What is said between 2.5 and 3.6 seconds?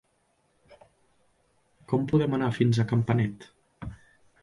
fins a Campanet?